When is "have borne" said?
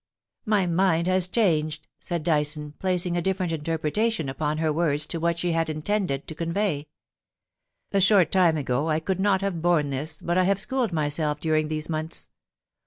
9.41-9.91